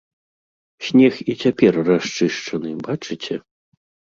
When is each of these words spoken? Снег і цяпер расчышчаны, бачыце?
Снег 0.85 1.15
і 1.33 1.35
цяпер 1.43 1.73
расчышчаны, 1.91 2.71
бачыце? 2.89 3.35